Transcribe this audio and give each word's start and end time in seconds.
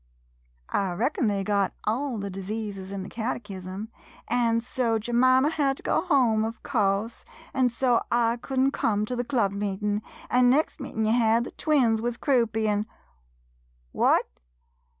I 0.73 0.93
reckon 0.93 1.27
they 1.27 1.43
got 1.43 1.75
all 1.83 2.17
the 2.17 2.31
diseases 2.31 2.89
in 2.91 3.03
the 3.03 3.07
catechism, 3.09 3.89
an' 4.27 4.59
so 4.61 4.97
Jemima 4.97 5.51
had 5.51 5.77
to 5.77 5.83
go 5.83 6.01
home 6.01 6.43
of 6.43 6.63
course, 6.63 7.23
an' 7.53 7.69
so 7.69 8.01
I 8.11 8.37
could 8.37 8.57
n't 8.59 8.73
come 8.73 9.05
to 9.05 9.15
the 9.15 9.23
club 9.23 9.51
meetin', 9.51 10.01
an' 10.27 10.49
next 10.49 10.79
meetin' 10.79 11.05
ye 11.05 11.11
had, 11.11 11.43
the 11.43 11.51
twins 11.51 12.01
wuz 12.01 12.13
croupy, 12.17 12.67
an'— 12.67 12.87
what 14.01 14.25